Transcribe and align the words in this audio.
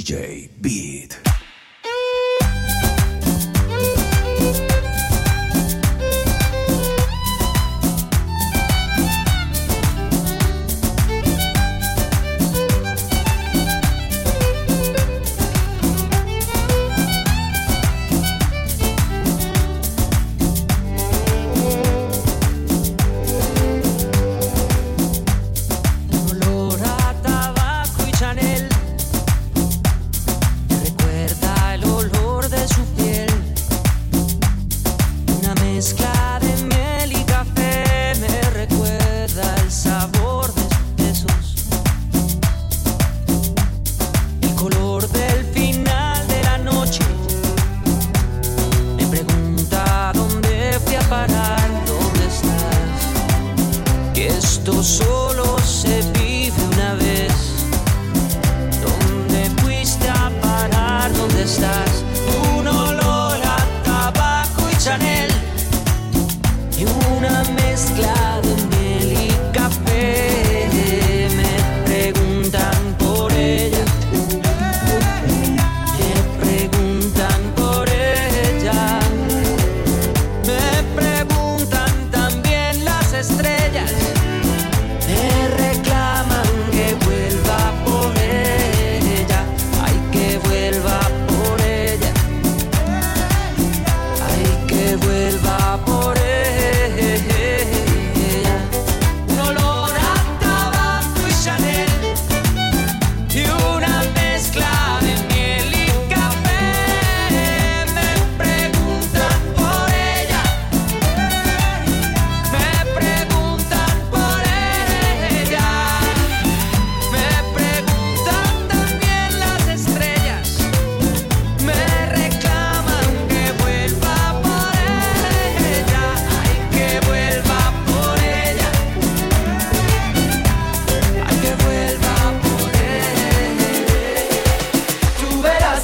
DJ 0.00 0.48
Beat. 0.62 1.29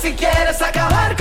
si 0.07 0.13
quieres 0.15 0.63
acabar 0.63 1.16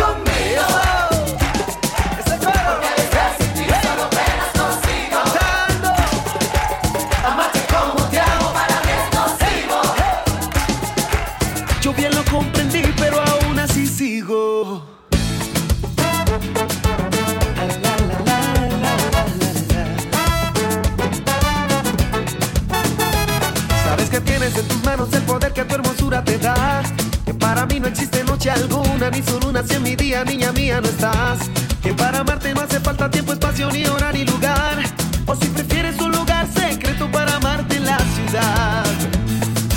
Para 32.16 32.32
amarte 32.32 32.54
no 32.54 32.62
hace 32.62 32.80
falta 32.80 33.12
tiempo, 33.12 33.34
espacio, 33.34 33.70
ni 33.72 33.86
hora, 33.88 34.10
ni 34.14 34.24
lugar. 34.24 34.82
O 35.26 35.36
si 35.36 35.48
prefieres 35.48 36.00
un 36.00 36.14
lugar 36.14 36.48
secreto 36.48 37.12
para 37.12 37.36
amarte 37.36 37.76
en 37.76 37.84
la 37.84 37.98
ciudad. 37.98 38.86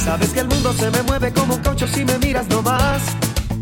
Sabes 0.05 0.29
que 0.31 0.39
el 0.39 0.47
mundo 0.47 0.73
se 0.73 0.89
me 0.89 1.03
mueve 1.03 1.33
como 1.33 1.57
un 1.57 1.63
caucho 1.63 1.89
si 1.89 2.05
me 2.05 2.17
miras 2.21 2.47
nomás. 2.47 3.03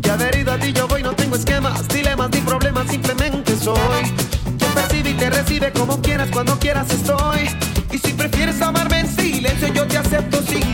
Que 0.03 0.11
adherido 0.11 0.51
a 0.51 0.59
ti 0.59 0.73
yo 0.73 0.87
voy, 0.87 1.01
no 1.01 1.13
tengo 1.13 1.37
esquemas, 1.37 1.87
dilemas 1.87 2.29
ni 2.29 2.41
problemas, 2.41 2.87
simplemente 2.87 3.55
soy. 3.57 4.13
Quien 4.59 4.71
percibe 4.75 5.09
y 5.09 5.13
te 5.15 5.29
recibe 5.31 5.71
como 5.71 5.99
quieras, 5.99 6.29
cuando 6.31 6.59
quieras 6.59 6.87
estoy. 6.91 7.49
Y 7.91 7.97
si 7.97 8.13
prefieres 8.13 8.61
amarme 8.61 8.99
en 8.99 9.07
silencio, 9.07 9.73
yo 9.73 9.87
te 9.87 9.97
acepto 9.97 10.43
sin 10.43 10.66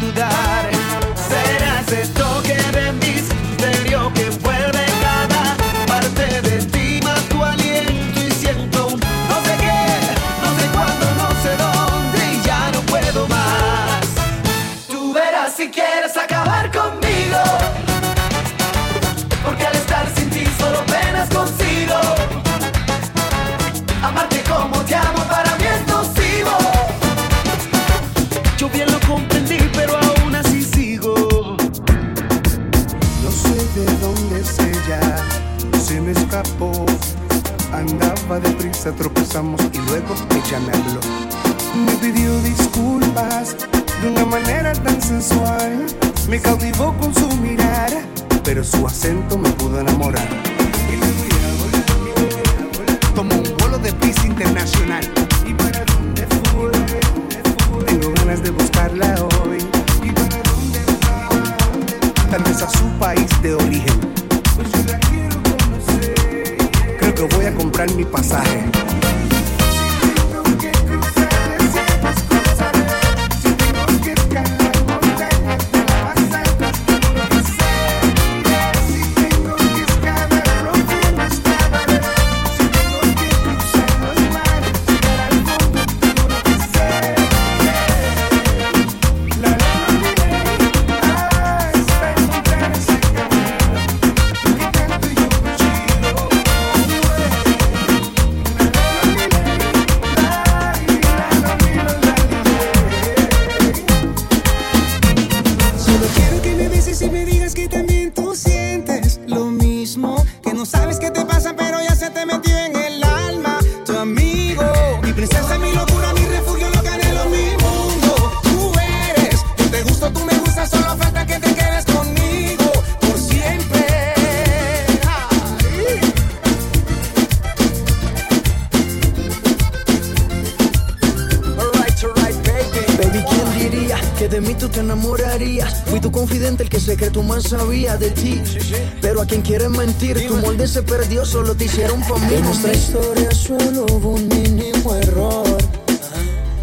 se 140.74 140.82
perdió, 140.82 141.24
solo 141.24 141.54
te 141.54 141.66
hicieron 141.66 142.04
familia. 142.04 142.40
En 142.40 142.46
nuestra 142.46 142.74
historia 142.74 143.30
solo 143.30 143.86
hubo 143.92 144.10
un 144.10 144.28
mínimo 144.28 144.96
error. 144.96 145.46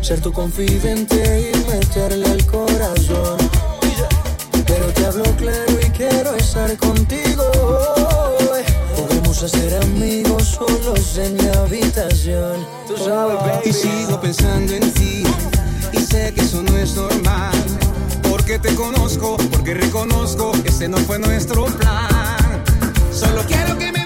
Ser 0.01 0.21
tu 0.21 0.33
confidente 0.33 1.53
y 1.55 1.71
meterle 1.71 2.27
al 2.27 2.45
corazón. 2.47 3.39
Pero 4.67 4.87
te 4.87 5.07
hablo 5.07 5.23
claro 5.37 5.79
y 5.81 5.91
quiero 5.91 6.35
estar 6.35 6.77
contigo. 6.79 7.45
Podemos 8.97 9.45
hacer 9.45 9.81
amigos 9.81 10.59
solos 10.59 11.17
en 11.17 11.37
mi 11.37 11.47
habitación. 11.47 12.67
Tú 12.89 12.97
sabes, 12.97 13.39
oh. 13.41 13.61
Y 13.65 13.73
sigo 13.73 14.21
pensando 14.21 14.75
en 14.75 14.93
ti. 14.93 15.23
Y 15.93 15.99
sé 15.99 16.33
que 16.35 16.41
eso 16.41 16.65
no 16.65 16.77
es 16.79 16.97
normal. 16.97 17.53
Porque 18.29 18.59
te 18.59 18.75
conozco, 18.75 19.37
porque 19.53 19.75
reconozco, 19.75 20.51
ese 20.65 20.89
no 20.89 20.97
fue 20.97 21.21
nuestro 21.21 21.67
plan. 21.67 22.65
Solo 23.12 23.45
quiero 23.47 23.79
que 23.79 23.93
me 23.93 24.00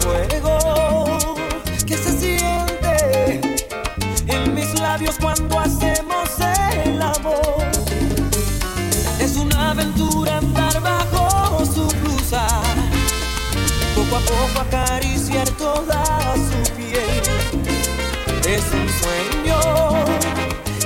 fuego 0.00 1.18
que 1.86 1.96
se 1.96 2.18
siente 2.18 3.40
en 4.26 4.54
mis 4.54 4.78
labios 4.80 5.16
cuando 5.20 5.58
hacemos 5.58 6.28
el 6.84 7.00
amor. 7.00 7.66
Es 9.20 9.36
una 9.36 9.70
aventura 9.70 10.38
andar 10.38 10.80
bajo 10.80 11.64
su 11.64 11.86
blusa, 11.86 12.46
poco 13.94 14.16
a 14.16 14.20
poco 14.20 14.60
acariciar 14.60 15.48
toda 15.50 16.04
su 16.34 16.72
piel. 16.74 17.22
Es 18.46 18.64
un 18.72 18.88
sueño 19.02 19.58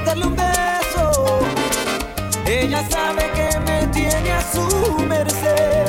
darle 0.04 0.26
un 0.26 0.36
beso, 0.36 1.40
ella 2.46 2.86
sabe 2.88 3.30
que 3.32 3.60
me 3.60 3.86
tiene 3.88 4.32
a 4.32 4.42
su 4.52 4.98
merced. 5.04 5.79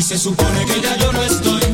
Por 0.00 0.46
el 0.46 0.64
camino. 0.64 1.67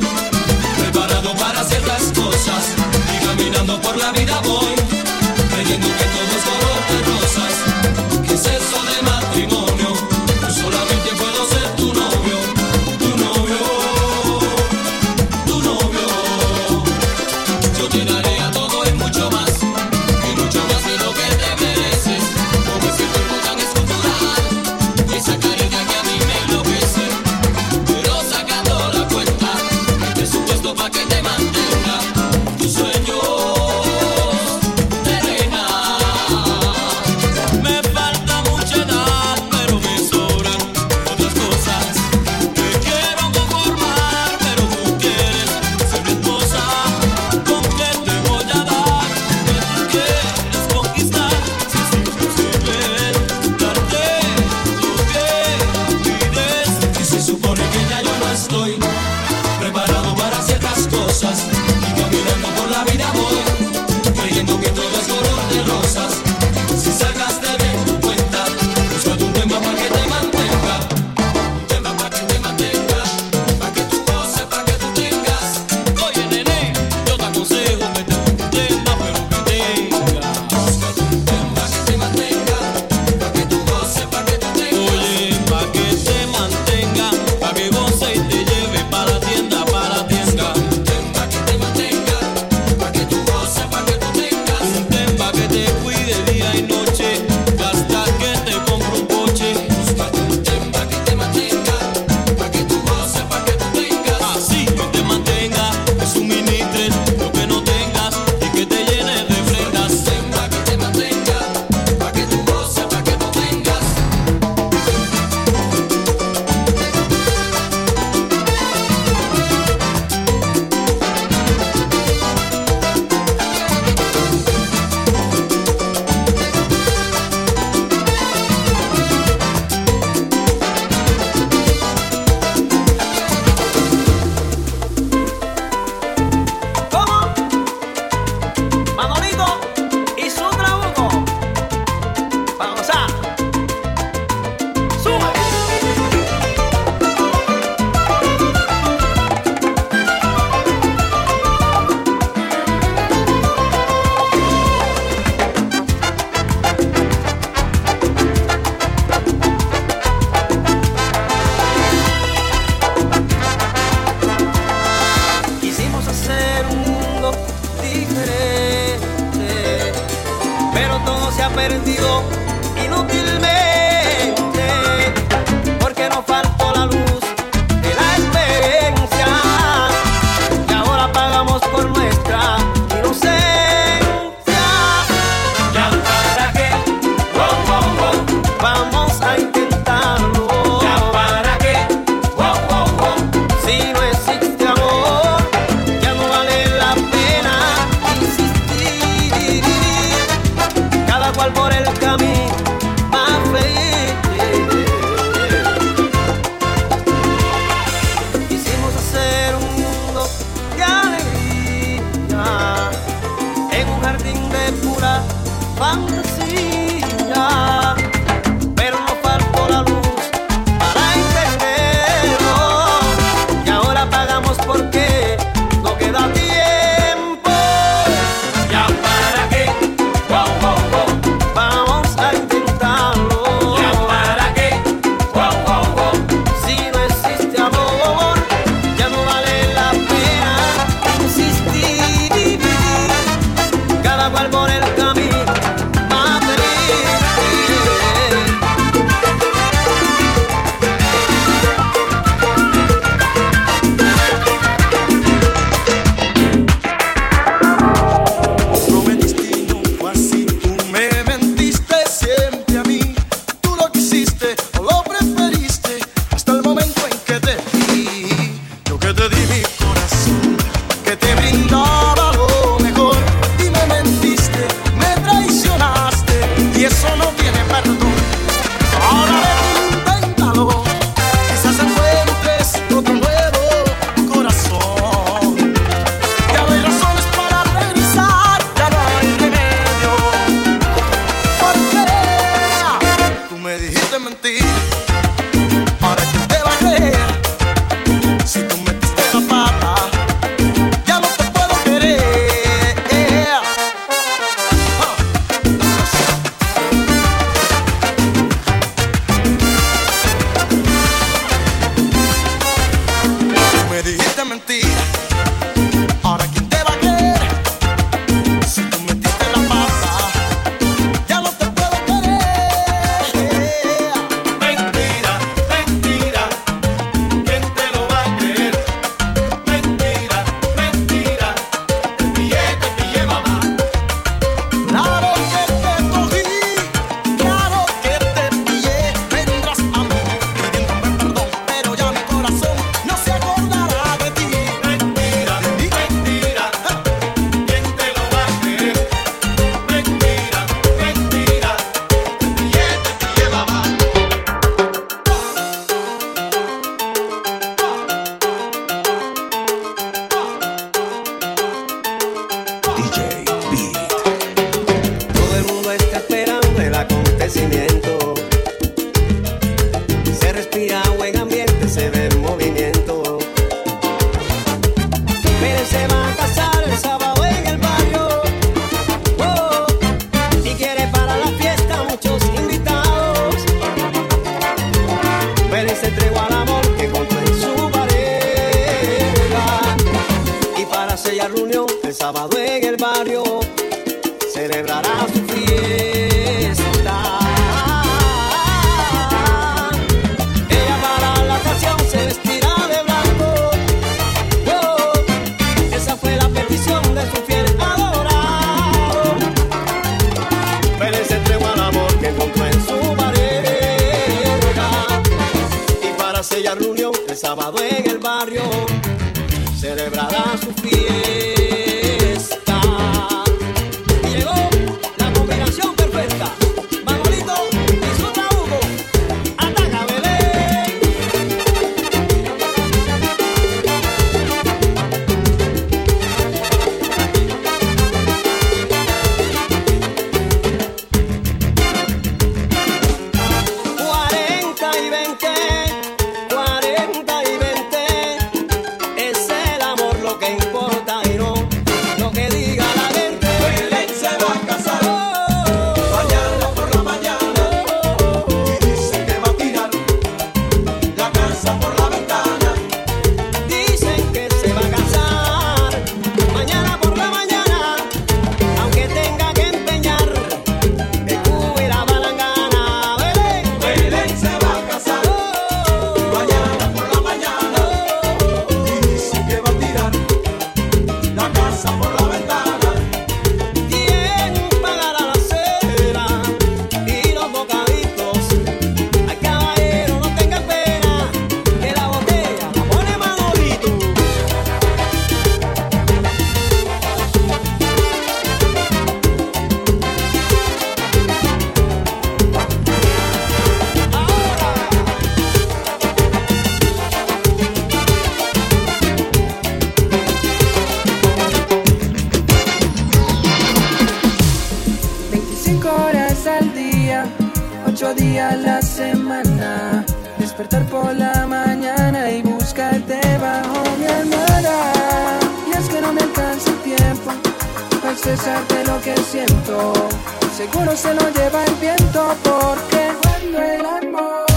Cuando 530.86 531.26
el 531.26 531.32
DJ 531.32 531.96
pone 532.42 533.78
la 533.82 534.00
música 534.02 534.53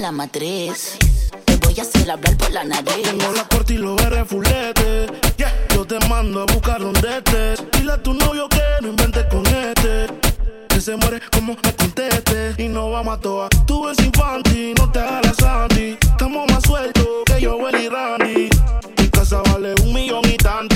la 0.00 0.12
matriz. 0.12 0.96
Te 1.44 1.56
voy 1.56 1.78
a 1.78 1.82
hacer 1.82 2.10
hablar 2.10 2.36
por 2.38 2.50
la 2.50 2.64
nariz. 2.64 3.02
Tengo 3.02 3.32
la 3.32 3.44
corte 3.44 3.74
y 3.74 3.78
los 3.78 3.96
veré 3.96 4.24
fulete. 4.24 5.06
Yeah. 5.36 5.52
Yo 5.74 5.86
te 5.86 5.98
mando 6.08 6.42
a 6.42 6.46
buscar 6.46 6.80
donde 6.80 7.18
estés. 7.18 7.62
Dile 7.72 7.92
a 7.92 8.02
tu 8.02 8.14
novio 8.14 8.48
que 8.48 8.62
no 8.80 8.88
inventes 8.88 9.24
con 9.26 9.46
este. 9.46 10.06
Que 10.68 10.80
se 10.80 10.96
muere 10.96 11.20
como 11.30 11.54
me 11.62 11.74
conteste. 11.74 12.54
Y 12.56 12.68
no 12.68 12.90
vamos 12.90 13.18
a 13.18 13.20
toa. 13.20 13.48
Tú 13.66 13.88
eres 13.88 14.04
infantil, 14.04 14.74
no 14.78 14.90
te 14.90 15.00
hagas 15.00 15.36
Sandy. 15.36 15.98
Estamos 16.00 16.50
más 16.50 16.62
sueltos 16.62 17.06
que 17.26 17.40
yo, 17.42 17.56
Will 17.56 17.76
y 17.76 17.88
Randy. 17.88 18.48
Mi 18.96 19.08
casa 19.10 19.42
vale 19.52 19.74
un 19.82 19.92
millón 19.92 20.24
y 20.24 20.36
tanto 20.38 20.69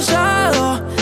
causado 0.00 0.99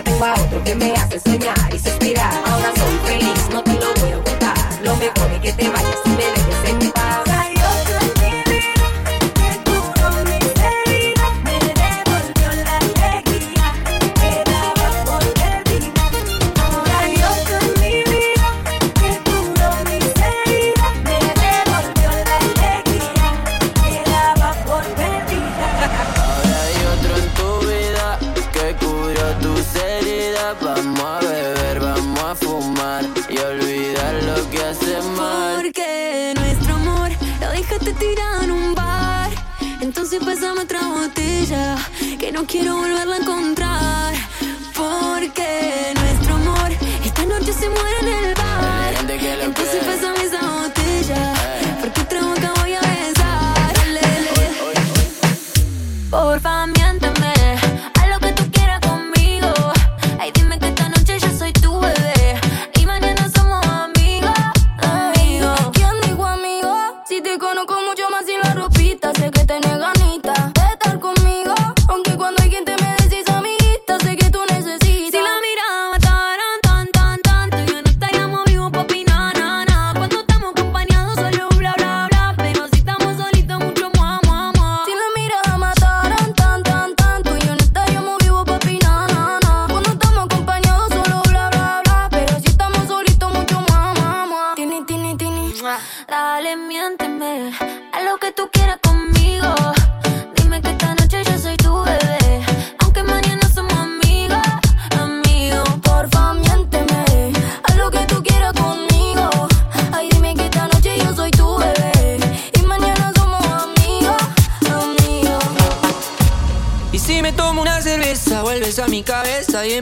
ya 0.00 0.04
tengo 0.04 0.24
a 0.24 0.34
otro 0.34 0.64
que 0.64 0.74
me 0.74 0.92
hace 0.92 1.29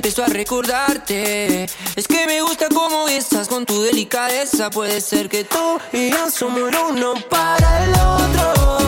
empiezo 0.09 0.25
a 0.25 0.33
recordarte. 0.33 1.65
Es 1.95 2.09
que 2.09 2.27
me 2.27 2.41
gusta 2.41 2.69
cómo 2.73 3.09
estás 3.09 3.47
con 3.47 3.67
tu 3.67 3.83
delicadeza. 3.83 4.71
Puede 4.71 5.03
ser 5.03 5.29
que 5.29 5.45
tú 5.45 5.79
y 5.93 6.11
yo 6.11 6.31
somos 6.31 6.71
uno 6.91 7.13
para 7.29 7.85
el 7.85 7.91
otro. 7.91 8.88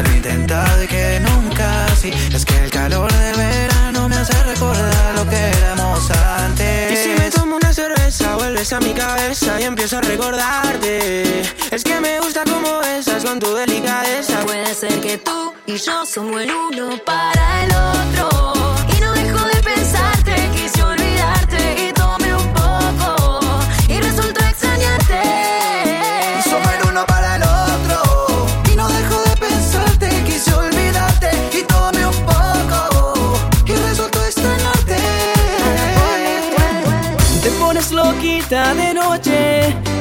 Ya 0.00 0.08
lo 0.08 0.14
he 0.14 0.16
intentado 0.16 0.82
y 0.82 0.86
que 0.86 1.20
nunca 1.20 1.84
así. 1.86 2.10
Es 2.32 2.46
que 2.46 2.56
el 2.64 2.70
calor 2.70 3.12
del 3.12 3.36
verano 3.36 4.08
me 4.08 4.16
hace 4.16 4.32
recordar 4.44 5.14
lo 5.14 5.28
que 5.28 5.36
éramos 5.36 6.10
antes. 6.10 6.92
Y 6.92 6.96
si 6.96 7.20
me 7.20 7.30
tomo 7.30 7.56
una 7.56 7.70
cerveza, 7.70 8.36
vuelves 8.36 8.72
a 8.72 8.80
mi 8.80 8.94
cabeza 8.94 9.60
y 9.60 9.64
empiezo 9.64 9.98
a 9.98 10.00
recordarte. 10.00 11.42
Es 11.70 11.84
que 11.84 12.00
me 12.00 12.18
gusta 12.20 12.44
cómo 12.44 12.78
besas 12.78 13.24
con 13.24 13.38
tu 13.40 13.54
delicadeza. 13.54 14.40
Puede 14.46 14.74
ser 14.74 15.00
que 15.00 15.18
tú 15.18 15.52
y 15.66 15.76
yo 15.76 16.06
somos 16.06 16.40
el 16.40 16.50
uno 16.50 16.96
para 17.04 17.64
el 17.64 17.70
otro. 17.70 18.59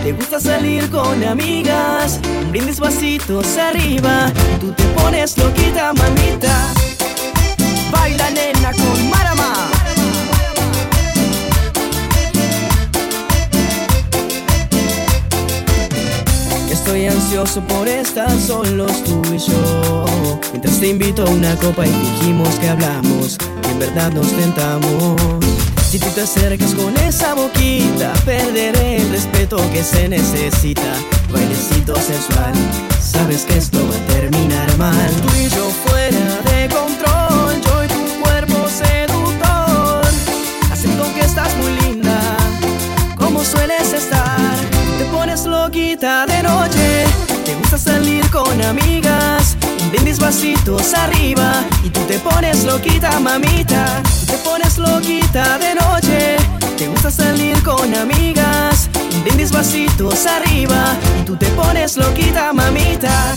Te 0.09 0.15
gusta 0.15 0.39
salir 0.39 0.89
con 0.89 1.23
amigas, 1.23 2.19
un 2.41 2.49
brindis 2.49 2.79
vasitos 2.79 3.45
arriba, 3.57 4.31
tú 4.59 4.71
te 4.71 4.83
pones 4.95 5.37
loquita, 5.37 5.93
mamita. 5.93 6.73
Baila 7.91 8.31
nena 8.31 8.71
con 8.71 9.09
Marama. 9.11 9.53
Estoy 16.71 17.05
ansioso 17.05 17.61
por 17.67 17.87
estar 17.87 18.31
solos 18.39 19.03
tú 19.03 19.21
y 19.31 19.37
yo. 19.37 20.05
Mientras 20.51 20.79
te 20.79 20.87
invito 20.87 21.23
a 21.23 21.29
una 21.29 21.55
copa 21.57 21.85
y 21.85 21.91
dijimos 21.91 22.55
que 22.55 22.69
hablamos, 22.69 23.37
que 23.61 23.69
en 23.69 23.77
verdad 23.77 24.11
nos 24.13 24.31
tentamos. 24.31 25.68
Si 25.89 25.97
tú 25.97 26.05
te 26.11 26.21
acercas 26.21 26.75
con 26.75 26.95
esa 26.97 27.33
boquita, 27.33 28.13
perderé 28.23 28.97
el 28.97 29.09
respeto 29.09 29.57
que 29.73 29.83
se 29.83 30.07
necesita. 30.07 30.93
Bailecito 31.33 31.95
sensual, 31.95 32.53
sabes 33.01 33.41
que 33.41 33.57
esto 33.57 33.79
va 33.89 33.95
a 33.95 34.19
terminar 34.19 34.77
mal. 34.77 35.11
Tú 35.23 35.29
y 35.35 35.49
yo 35.49 35.67
fuera 35.87 36.41
de 36.51 36.69
control, 36.69 37.59
yo 37.59 37.83
y 37.85 37.87
tu 37.87 38.21
cuerpo 38.21 38.69
seductor. 38.69 40.05
Acepto 40.71 41.11
que 41.15 41.21
estás 41.21 41.55
muy 41.55 41.71
linda, 41.81 42.37
como 43.15 43.43
sueles 43.43 43.91
estar. 43.91 44.55
Te 44.99 45.05
pones 45.05 45.47
loquita 45.47 46.27
de 46.27 46.43
noche, 46.43 47.05
te 47.43 47.55
gusta 47.55 47.79
salir 47.79 48.29
con 48.29 48.61
amigas. 48.61 49.57
Brindis 49.89 50.19
vasitos 50.19 50.93
arriba 50.93 51.63
y 51.83 51.89
tú 51.89 52.01
te 52.01 52.19
pones 52.19 52.63
loquita, 52.63 53.19
mamita. 53.19 54.03
Te 54.29 54.37
pones 54.37 54.77
loquita 54.77 55.57
de 55.57 55.73
noche, 55.73 56.37
te 56.77 56.87
gusta 56.87 57.09
salir 57.09 57.61
con 57.63 57.95
amigas. 57.95 58.87
Brindis 59.23 59.51
vasitos 59.51 60.27
arriba 60.27 60.95
y 61.19 61.25
tú 61.25 61.35
te 61.35 61.47
pones 61.47 61.97
loquita, 61.97 62.53
mamita. 62.53 63.33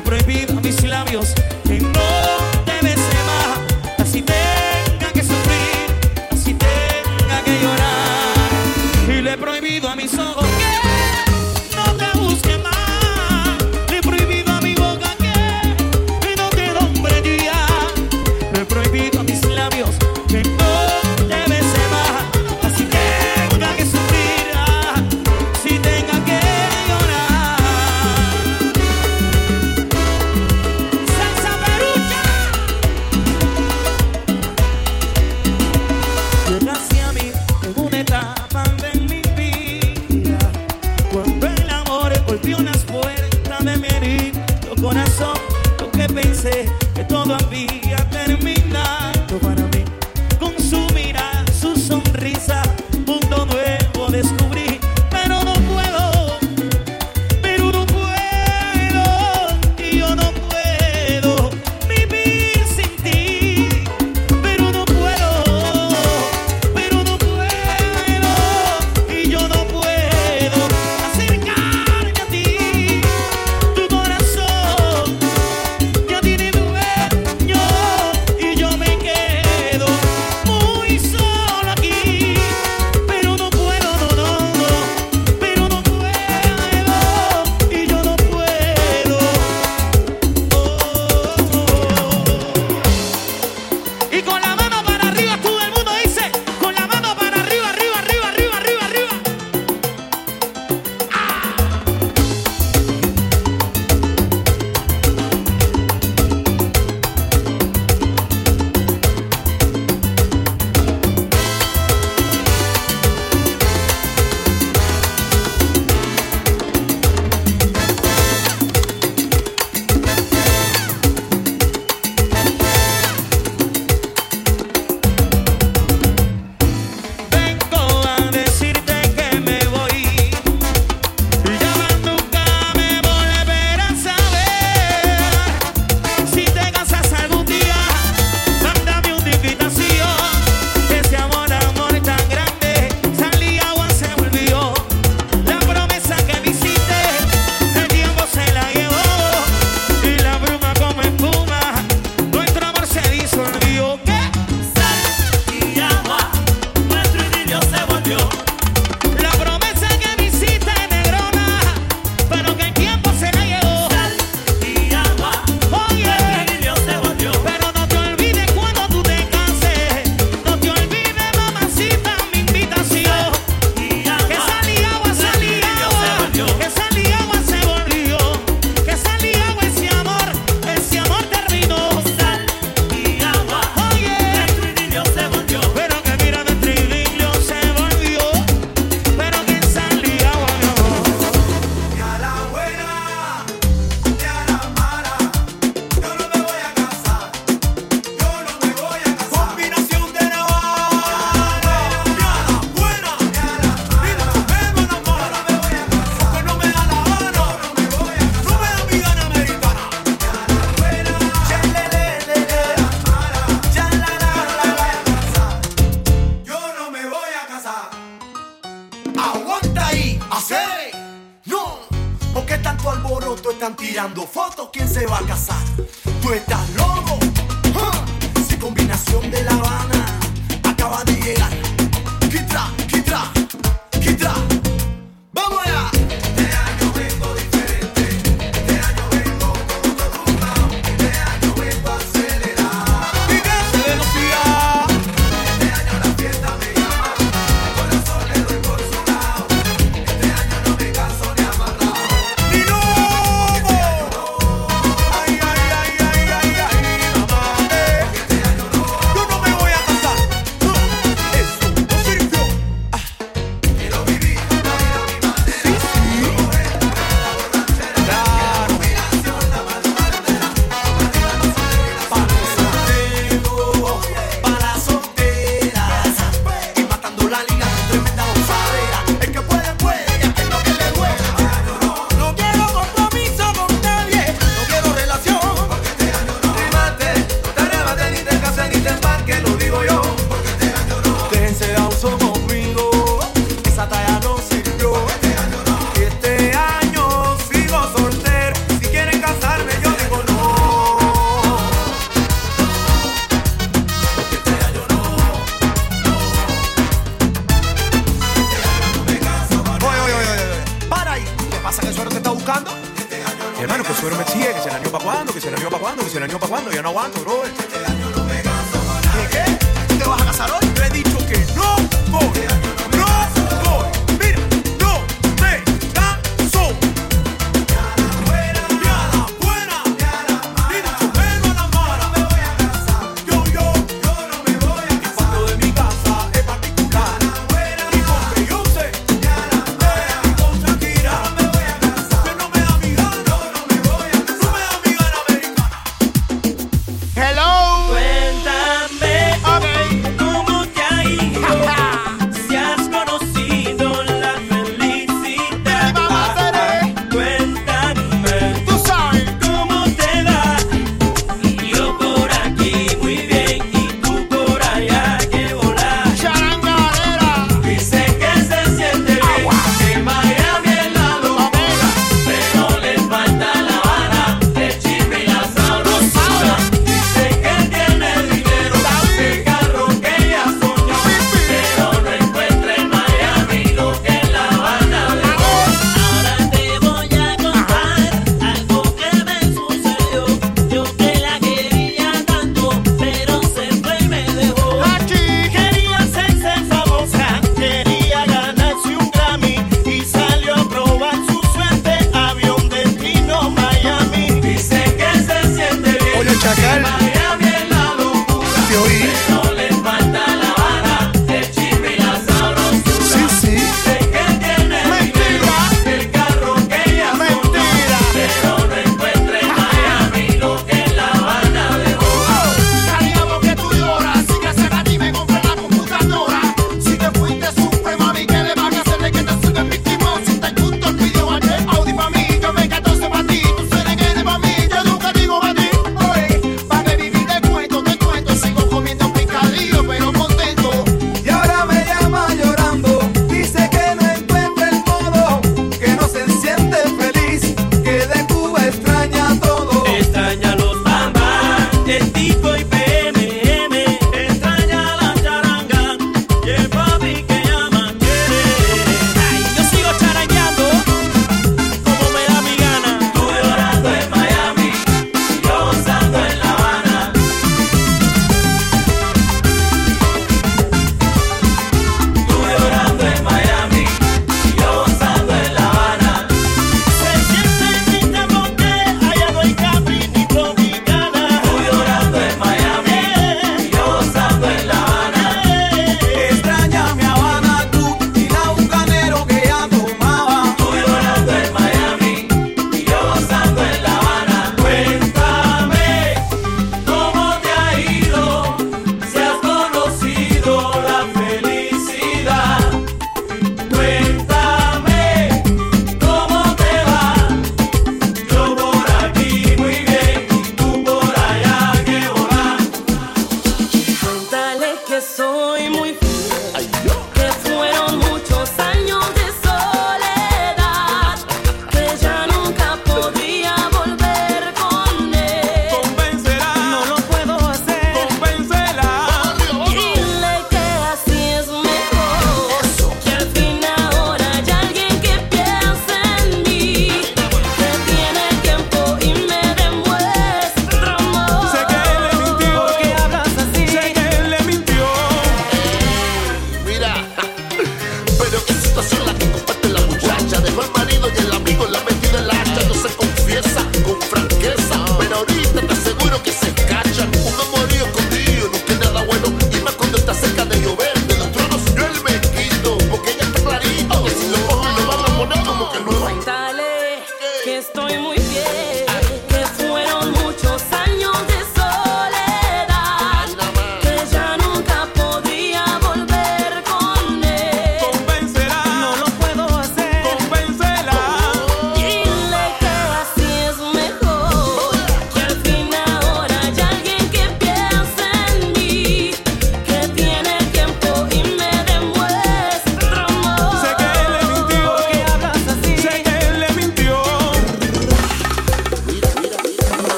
Prohibido 0.00 0.49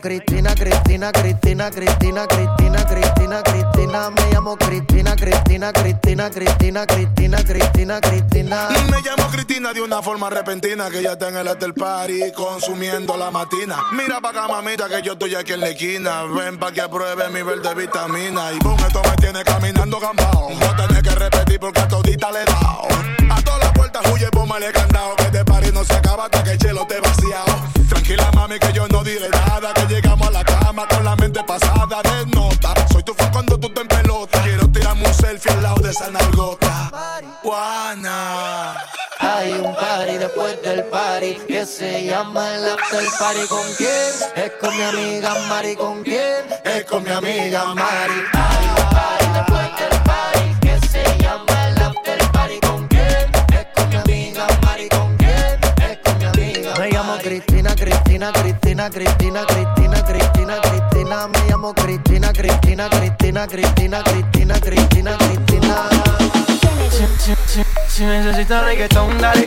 Cristina, 0.00 0.54
Cristina, 0.54 1.10
Cristina, 1.12 1.70
Cristina, 1.70 2.26
Cristina, 2.26 2.84
Cristina, 2.86 3.42
Cristina. 3.42 4.10
Me 4.10 4.32
llamo 4.32 4.56
Cristina, 4.56 5.16
Cristina, 5.16 5.72
Cristina, 5.72 6.30
Cristina, 6.30 6.86
Cristina, 6.86 7.42
Cristina, 7.44 8.00
Cristina. 8.00 8.68
Me 8.90 9.00
llamo 9.02 9.28
Cristina 9.30 9.72
de 9.72 9.80
una 9.82 10.00
forma 10.02 10.30
repentina 10.30 10.88
que 10.90 11.02
ya 11.02 11.12
está 11.12 11.28
en 11.28 11.36
el 11.36 11.48
after 11.48 11.74
party 11.74 12.32
consumiendo 12.32 13.16
la 13.16 13.30
matina. 13.30 13.84
Mira 13.92 14.20
pa' 14.20 14.30
acá, 14.30 14.46
mamita, 14.46 14.88
que 14.88 15.02
yo 15.02 15.12
estoy 15.14 15.34
aquí 15.34 15.52
en 15.52 15.60
la 15.60 15.68
esquina. 15.70 16.22
Ven 16.24 16.58
pa' 16.58 16.70
que 16.72 16.80
apruebe 16.80 17.28
mi 17.30 17.42
verde 17.42 17.74
vitamina. 17.74 18.52
Y 18.52 18.58
boom, 18.58 18.78
esto 18.86 19.02
me 19.02 19.16
tiene 19.16 19.42
caminando 19.42 19.98
gambao. 19.98 20.50
No 20.50 20.76
tenés 20.76 21.02
que 21.02 21.14
repetir 21.14 21.58
porque 21.58 21.80
a 21.80 21.88
todita 21.88 22.30
le 22.30 22.42
he 22.42 22.44
dado. 22.44 22.88
A 23.30 23.42
todas 23.42 23.60
las 23.60 23.72
puertas 23.72 24.02
huye, 24.12 24.28
pómale 24.30 24.70
candado. 24.72 25.16
Que 25.16 25.24
este 25.24 25.44
party 25.44 25.72
no 25.72 25.84
se 25.84 25.94
acaba 25.94 26.24
hasta 26.26 26.44
que 26.44 26.52
el 26.52 26.58
chelo 26.58 26.86
te 26.86 26.94
vaciado. 27.00 27.07
De 35.88 35.92
esa 35.92 36.10
nalgota. 36.10 36.90
Juana. 37.42 38.74
Hay 39.20 39.52
un 39.52 39.74
party 39.74 40.18
después 40.18 40.60
del 40.62 40.84
party 40.84 41.38
que 41.48 41.64
se 41.64 42.04
llama 42.04 42.56
el 42.56 42.68
after 42.72 43.04
party. 43.18 43.46
¿Con 43.48 43.66
quién? 43.78 44.12
Es 44.36 44.52
con 44.60 44.76
mi 44.76 44.82
amiga 44.82 45.34
Mari. 45.48 45.76
¿Con 45.76 46.02
quién? 46.02 46.44
Es 46.64 46.84
con 46.84 47.04
mi 47.04 47.10
amiga 47.10 47.74
Mari. 47.74 48.20
Hay 48.32 48.66
un 48.68 48.88
party 48.96 49.26
después 49.38 49.68
del 49.80 50.02
party 50.02 50.60
que 50.60 50.88
se 50.88 51.18
llama 51.22 51.68
el 51.68 51.82
after 51.82 52.32
party. 52.32 52.60
¿Con 52.60 52.88
quién? 52.88 53.30
Es 53.58 53.66
con 53.74 53.88
mi 53.88 53.96
amiga 53.96 54.46
Mari. 54.62 54.88
¿Con 54.90 55.16
quién? 55.16 55.58
Es 55.90 55.98
con 56.04 56.18
mi 56.18 56.24
amiga 56.26 56.74
Me 56.78 56.90
llamo 56.90 57.16
Cristina, 57.16 57.74
Cristina, 57.74 58.32
Cristina, 58.32 58.90
Cristina, 58.90 59.46
Cristina, 59.46 60.04
Cristina. 61.08 61.26
Me 61.28 61.50
llamo 61.50 61.72
Cristina, 61.72 62.32
Cristina, 62.32 62.88
Cristina, 62.88 63.46
Cristina, 63.46 64.02
Cristina, 64.02 64.60
Cristina, 64.60 65.16
Cristina. 65.16 65.88
Si, 66.90 67.64
si 67.88 68.04
necesitas 68.04 68.64
reggaetón, 68.64 69.18
dale. 69.18 69.46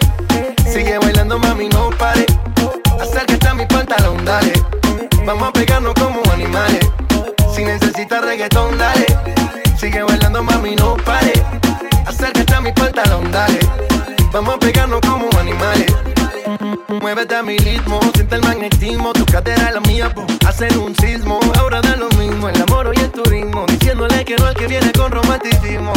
Sigue 0.65 0.97
bailando, 0.97 1.37
mami, 1.37 1.69
no 1.69 1.89
pare. 1.91 2.25
Acércate 2.99 3.47
a 3.47 3.53
mi 3.53 3.65
pantalón, 3.65 4.25
dale. 4.25 4.53
Vamos 5.25 5.49
a 5.49 5.53
pegarnos 5.53 5.93
como 5.93 6.21
animales. 6.33 6.89
Si 7.53 7.63
necesitas 7.63 8.23
reggaetón, 8.23 8.77
dale. 8.77 9.05
Sigue 9.77 10.01
bailando, 10.01 10.43
mami, 10.43 10.75
no 10.75 10.95
pare. 10.97 11.33
Acércate 12.07 12.53
a 12.55 12.61
mi 12.61 12.71
pantalón, 12.71 13.31
dale. 13.31 13.59
Vamos 14.31 14.55
a 14.55 14.59
pegarnos 14.59 15.01
como 15.01 15.29
animales. 15.39 15.93
Muévete 17.01 17.35
a 17.35 17.43
mi 17.43 17.57
ritmo, 17.57 17.99
siente 18.13 18.35
el 18.35 18.41
magnetismo, 18.41 19.13
tu 19.13 19.25
cadera 19.25 19.69
es 19.69 19.73
la 19.73 19.79
mía, 19.81 20.13
po, 20.13 20.25
hacen 20.45 20.77
un 20.77 20.95
sismo. 20.95 21.39
Ahora 21.57 21.81
da 21.81 21.95
lo 21.95 22.09
mismo, 22.09 22.49
el 22.49 22.61
amor 22.61 22.91
y 22.95 22.99
el 22.99 23.11
turismo, 23.11 23.65
diciéndole 23.67 24.25
que 24.25 24.35
no 24.35 24.45
al 24.45 24.55
que 24.55 24.67
viene 24.67 24.91
con 24.91 25.11
romanticismo. 25.11 25.93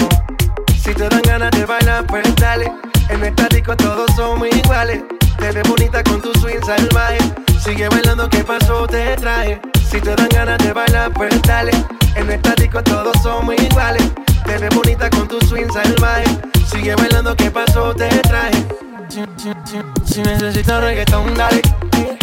Si 0.83 0.95
te 0.95 1.09
dan 1.09 1.23
ganas 1.23 1.51
de 1.53 1.65
bailar, 1.65 2.07
pues 2.07 2.35
dale. 2.37 2.71
En 3.09 3.25
esta 3.25 3.49
disco 3.49 3.77
todos 3.77 4.11
somos 4.17 4.49
iguales. 4.49 5.03
Te 5.39 5.51
ves 5.51 5.69
bonita 5.69 6.03
con 6.05 6.21
tu 6.21 6.33
swing 6.39 6.61
salvaje. 6.65 7.19
Sigue 7.63 7.89
bailando, 7.89 8.29
¿qué 8.29 8.45
pasó? 8.45 8.87
Te 8.87 9.17
traje. 9.17 9.61
Si 9.91 10.01
te 10.01 10.15
dan 10.15 10.29
ganas 10.29 10.59
de 10.59 10.73
bailar, 10.73 11.13
pues 11.13 11.41
dale. 11.43 11.73
En 12.17 12.31
esta 12.31 12.55
disco 12.55 12.83
todos 12.83 13.15
somos 13.23 13.55
iguales. 13.61 14.05
Te 14.45 14.59
ves 14.59 14.75
bonita 14.75 15.09
con 15.11 15.27
tu 15.27 15.41
swing 15.47 15.71
salvaje. 15.73 16.25
Sigue 16.71 16.95
bailando, 16.95 17.35
¿qué 17.37 17.51
pasó? 17.51 17.95
Te 17.95 18.09
traje. 18.09 18.65
Si, 19.09 19.21
si, 19.37 19.51
si, 19.65 20.15
si 20.15 20.23
necesitas 20.23 20.81
reggaetón, 20.83 21.35
dale. 21.35 21.63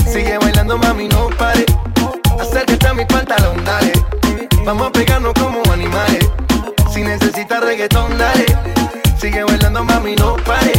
Sigue 0.05 0.37
bailando, 0.37 0.77
mami, 0.77 1.07
no 1.07 1.29
pare. 1.29 1.65
Acércate 2.39 2.87
a 2.87 2.93
mi 2.93 3.05
pantalón, 3.05 3.63
dale. 3.65 3.93
Vamos 4.65 4.87
a 4.87 4.91
pegarnos 4.91 5.33
como 5.33 5.61
animales. 5.71 6.29
Si 6.93 7.01
necesitas 7.01 7.61
reggaetón, 7.63 8.17
dale. 8.17 8.45
Sigue 9.19 9.43
bailando, 9.43 9.83
mami, 9.83 10.15
no 10.15 10.35
pare. 10.37 10.73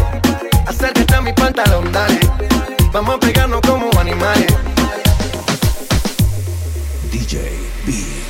Acércate 0.66 1.14
a 1.14 1.20
mi 1.20 1.32
pantalón, 1.32 1.90
dale. 1.92 2.20
Vamos 2.92 3.16
a 3.16 3.18
pegarnos 3.18 3.60
como 3.62 3.90
animales. 3.98 4.46
DJ 7.10 7.40
Beat. 7.86 8.21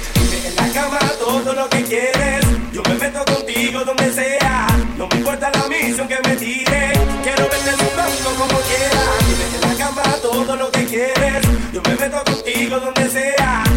Cama 0.75 0.99
todo 1.19 1.53
lo 1.53 1.69
que 1.69 1.83
quieres. 1.83 2.45
Yo 2.73 2.83
me 2.89 2.95
meto 2.95 3.25
contigo 3.25 3.85
donde 3.85 4.13
sea. 4.13 4.67
No 4.97 5.07
me 5.09 5.17
importa 5.17 5.51
la 5.51 5.69
misión 5.69 6.09
que 6.09 6.17
me 6.27 6.37
tire. 6.37 6.93
Quiero 7.23 7.49
verte 7.49 7.73
sudando 7.73 8.31
como 8.39 8.59
quieras. 8.61 9.19
Dime 9.27 9.45
en 9.55 9.61
la 9.61 9.85
cama 9.85 10.03
todo 10.23 10.57
lo 10.57 10.71
que 10.71 10.85
quieres. 10.87 11.43
Yo 11.73 11.83
me 11.83 11.95
meto 11.97 12.25
contigo 12.25 12.81
donde 12.81 13.11
sea. 13.11 13.72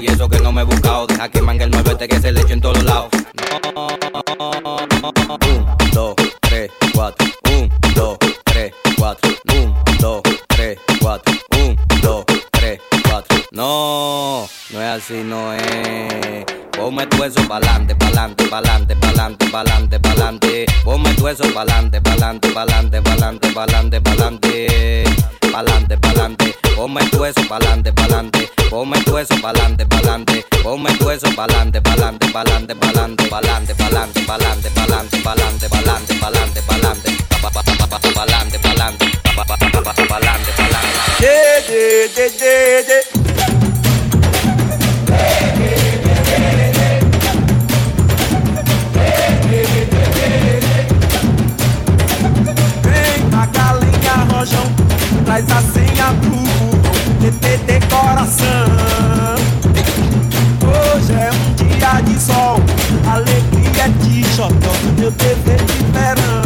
Y 0.00 0.06
eso 0.06 0.28
que 0.28 0.40
no 0.40 0.50
me 0.50 0.62
he 0.62 0.64
buscado 0.64 1.06
Deja 1.06 1.28
que 1.28 1.42
mangue 1.42 1.64
el 1.64 1.70
9 1.70 1.90
este 1.92 2.08
que 2.08 2.18
se 2.18 2.32
le 2.32 2.40
eche 2.40 2.54
en 2.54 2.60
todos 2.60 2.82
lados 2.84 3.10
Un, 5.46 5.66
dos, 5.92 6.14
tres, 6.40 6.70
cuatro 6.94 7.26
Un, 7.50 7.70
dos, 7.94 8.18
tres, 8.44 8.72
cuatro 8.96 9.30
Un, 9.54 9.74
dos, 10.00 10.22
tres, 10.48 10.78
cuatro 11.00 11.34
Un, 11.58 11.78
dos, 12.00 12.24
tres, 12.50 12.80
cuatro 13.08 13.36
No, 13.52 14.48
no 14.70 14.82
es 14.82 14.88
así, 14.88 15.22
no 15.22 15.52
es 15.52 16.44
Ponme 16.72 17.06
tu 17.06 17.22
eso 17.22 17.46
pa'lante, 17.46 17.94
pa'lante, 17.94 18.46
pa'lante, 18.46 18.96
pa'lante, 18.96 19.46
pa'lante, 19.46 20.00
pa'lante. 20.00 20.66
Ponme 20.82 21.14
tu 21.14 21.28
eso 21.28 21.44
pa'lante, 21.54 22.00
pa'lante, 22.00 22.50
pa'lante, 22.52 23.00
pa'lante, 23.00 23.50
pa'lante, 23.52 24.00
pa'lante. 24.00 25.04
Pa'lante, 25.52 25.96
pa'lante. 25.98 26.54
Ponme 26.74 27.00
tu 27.10 27.24
eso 27.24 27.46
pa'lante, 27.48 27.92
pa'lante. 27.92 28.50
Ponme 28.74 28.98
tu 29.04 29.16
eso 29.16 29.36
pa'lante, 29.40 29.86
pa'lante. 29.86 30.44
Ponme 30.60 30.90
tu 30.98 31.08
eso 31.08 31.30
pa'lante, 31.36 31.80
pa'lante, 31.80 32.26
pa'lante, 32.32 32.74
pa'lante, 32.74 33.24
pa'lante, 33.30 33.72
pa'lante, 33.76 34.20
pa'lante, 34.26 34.68
pa'lante, 34.74 35.20
pa'lante, 35.22 35.68
pa'lante, 35.68 36.14
pa'lante, 36.18 36.60
pa'lante. 36.66 37.10
Pa- 37.40 37.50
pa- 37.50 37.62
pa- 37.62 37.86
pa- 37.86 37.86
pa- 37.86 38.12
Pa'lante, 38.14 38.58
pa'lante, 38.58 39.06
pa- 39.36 39.44
pa- 39.44 39.56
pa- 39.56 39.70
pa- 39.70 39.80
pa- 39.80 40.06
pa'lante, 40.08 40.50
pa'lante. 40.58 40.90
Yeah, 41.22 41.62
yeah, 41.68 42.08
yeah, 42.16 42.30
yeah, 42.40 42.88
yeah. 42.88 43.24
Traz 55.24 55.50
a 55.50 55.83
decoração. 58.14 58.66
Hoje 60.62 61.12
é 61.12 61.30
um 61.32 61.54
dia 61.54 62.00
de 62.02 62.20
sol, 62.20 62.60
alegria 63.10 63.88
de 64.00 64.24
xodó, 64.28 64.72
meu 64.98 65.10
dever 65.10 65.58
de 65.64 65.84
verão. 65.92 66.43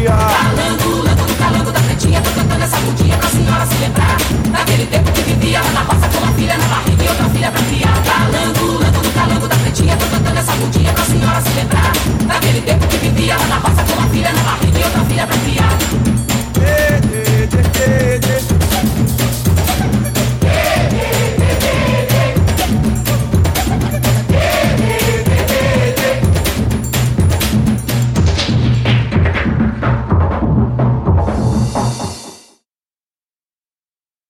dia. 0.00 0.16
Calangula, 0.16 1.14
do 1.14 1.34
calango 1.36 1.72
da 1.72 1.80
pretinha, 1.80 2.20
tô 2.22 2.30
cantando 2.30 2.64
essa 2.64 2.78
mudinha 2.80 3.16
pra 3.18 3.28
senhora 3.28 3.66
se 3.66 3.74
lembrar. 3.74 4.16
Naquele 4.50 4.86
tempo 4.86 5.12
que 5.12 5.20
vivia 5.22 5.62
lá 5.62 5.70
na 5.72 5.82
roça 5.82 6.08
com 6.08 6.24
uma 6.24 6.32
filha 6.32 6.56
na 6.56 6.66
barriga 6.66 7.04
e 7.04 7.08
outra 7.08 7.28
filha 7.28 7.50
pra 7.50 7.62
criar. 7.62 8.02
Calangula, 8.02 8.90
do 8.90 9.12
calango 9.12 9.48
da 9.48 9.56
pretinha, 9.56 9.96
tô 9.96 10.06
cantando 10.06 10.38
essa 10.38 10.52
mudinha 10.56 10.92
pra 10.92 11.04
senhora 11.04 11.40
se 11.40 11.50
lembrar. 11.50 11.92
Naquele 12.26 12.60
tempo 12.62 12.86
que 12.86 12.96
vivia 12.96 13.36
lá 13.36 13.46
na 13.46 13.56
roça 13.58 13.84
com 13.84 13.92
uma 14.00 14.08
filha 14.08 14.32
na 14.32 14.42
barriga 14.42 14.78
e 14.78 14.84
outra 14.84 15.04
filha 15.04 15.26
pra 15.26 15.36
criar. 15.38 16.09